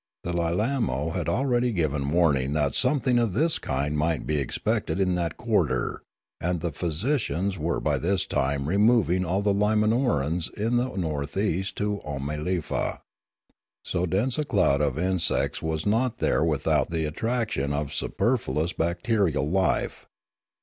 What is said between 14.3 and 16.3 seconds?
a cloud of insects was not